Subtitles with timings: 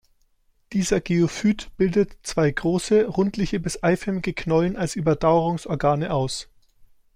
[0.73, 6.49] Dieser Geophyt bildet zwei große, rundliche bis eiförmige Knollen als Überdauerungsorgane aus.